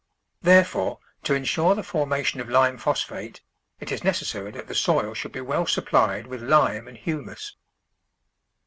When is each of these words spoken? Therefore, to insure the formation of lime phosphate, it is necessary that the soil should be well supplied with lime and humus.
Therefore, 0.41 0.97
to 1.25 1.35
insure 1.35 1.75
the 1.75 1.83
formation 1.83 2.41
of 2.41 2.49
lime 2.49 2.79
phosphate, 2.79 3.41
it 3.79 3.91
is 3.91 4.03
necessary 4.03 4.49
that 4.49 4.65
the 4.67 4.73
soil 4.73 5.13
should 5.13 5.31
be 5.31 5.41
well 5.41 5.67
supplied 5.67 6.25
with 6.25 6.41
lime 6.41 6.87
and 6.87 6.97
humus. 6.97 7.55